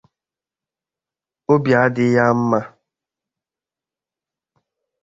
obi 1.53 1.71
adị 1.83 2.05
ya 2.15 2.25
mma. 2.37 2.59